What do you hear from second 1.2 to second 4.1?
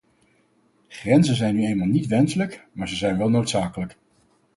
zijn nu eenmaal niet wenselijk maar ze zijn wel noodzakelijk.